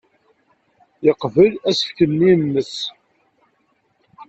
Yeqbel 1.05 1.53
asefk-nni-nnes. 1.69 2.75